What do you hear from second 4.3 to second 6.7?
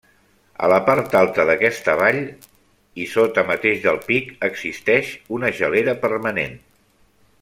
existeix una gelera permanent.